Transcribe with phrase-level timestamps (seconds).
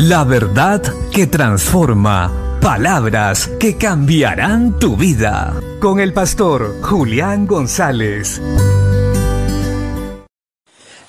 [0.00, 0.80] La verdad
[1.12, 2.60] que transforma.
[2.60, 5.60] Palabras que cambiarán tu vida.
[5.80, 8.40] Con el pastor Julián González.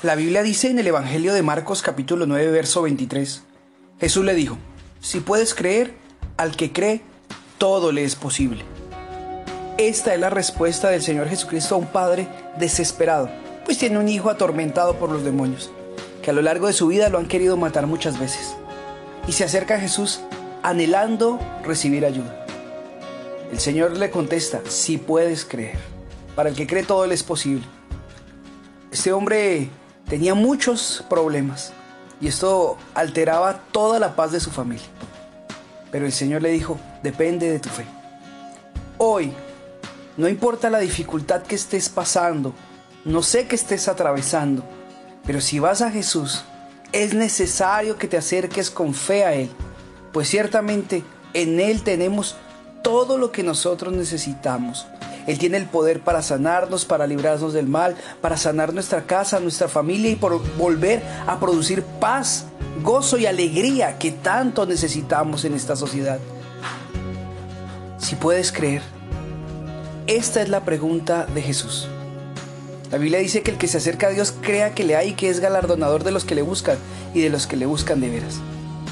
[0.01, 3.43] La Biblia dice en el Evangelio de Marcos capítulo 9 verso 23.
[3.99, 4.57] Jesús le dijo,
[5.01, 5.93] si puedes creer,
[6.37, 7.03] al que cree,
[7.59, 8.63] todo le es posible.
[9.77, 12.27] Esta es la respuesta del Señor Jesucristo a un padre
[12.57, 13.29] desesperado,
[13.65, 15.69] pues tiene un hijo atormentado por los demonios,
[16.23, 18.55] que a lo largo de su vida lo han querido matar muchas veces.
[19.29, 20.21] Y se acerca a Jesús
[20.63, 22.47] anhelando recibir ayuda.
[23.51, 25.77] El Señor le contesta, si puedes creer.
[26.35, 27.63] Para el que cree todo le es posible.
[28.91, 29.69] Este hombre
[30.07, 31.73] tenía muchos problemas
[32.19, 34.87] y esto alteraba toda la paz de su familia.
[35.91, 37.85] Pero el Señor le dijo, depende de tu fe.
[38.97, 39.31] Hoy
[40.17, 42.55] no importa la dificultad que estés pasando,
[43.05, 44.63] no sé qué estés atravesando,
[45.23, 46.45] pero si vas a Jesús,
[46.91, 49.49] es necesario que te acerques con fe a Él,
[50.11, 52.35] pues ciertamente en Él tenemos
[52.83, 54.87] todo lo que nosotros necesitamos.
[55.27, 59.67] Él tiene el poder para sanarnos, para librarnos del mal, para sanar nuestra casa, nuestra
[59.67, 62.45] familia y por volver a producir paz,
[62.81, 66.19] gozo y alegría que tanto necesitamos en esta sociedad.
[67.99, 68.81] Si puedes creer,
[70.07, 71.87] esta es la pregunta de Jesús.
[72.91, 75.13] La Biblia dice que el que se acerca a Dios crea que le hay y
[75.13, 76.77] que es galardonador de los que le buscan
[77.13, 78.39] y de los que le buscan de veras.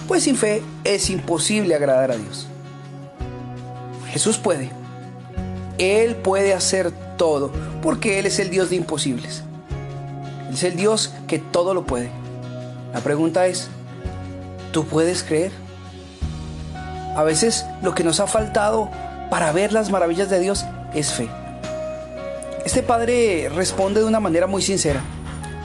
[0.08, 2.48] Pues sin fe es imposible agradar a Dios.
[4.10, 4.70] Jesús puede.
[5.80, 9.44] Él puede hacer todo porque Él es el Dios de imposibles.
[10.54, 12.12] Es el Dios que todo lo puede.
[12.94, 13.68] La pregunta es,
[14.72, 15.52] ¿tú puedes creer?
[17.16, 18.92] A veces lo que nos ha faltado
[19.32, 21.28] para ver las maravillas de Dios es fe.
[22.68, 25.02] Este padre responde de una manera muy sincera.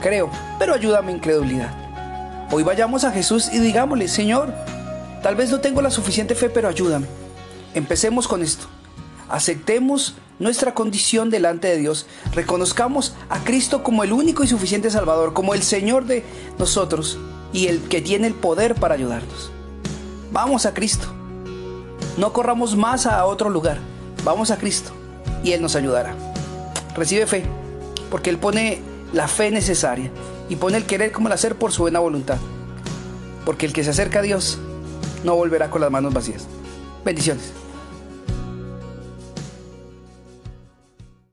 [0.01, 2.47] Creo, pero ayúdame incredulidad.
[2.49, 4.53] Hoy vayamos a Jesús y digámosle, Señor,
[5.21, 7.07] tal vez no tengo la suficiente fe, pero ayúdame.
[7.73, 8.67] Empecemos con esto.
[9.27, 12.05] Aceptemos nuestra condición delante de Dios.
[12.33, 16.23] Reconozcamos a Cristo como el único y suficiente Salvador, como el Señor de
[16.57, 17.17] nosotros
[17.51, 19.51] y el que tiene el poder para ayudarnos.
[20.31, 21.07] Vamos a Cristo.
[22.15, 23.79] No corramos más a otro lugar.
[24.23, 24.93] Vamos a Cristo
[25.43, 26.15] y Él nos ayudará.
[26.95, 27.43] Recibe fe,
[28.11, 28.79] porque Él pone
[29.13, 30.11] la fe necesaria
[30.49, 32.37] y pone el querer como el hacer por su buena voluntad.
[33.45, 34.59] Porque el que se acerca a Dios
[35.23, 36.45] no volverá con las manos vacías.
[37.03, 37.62] Bendiciones.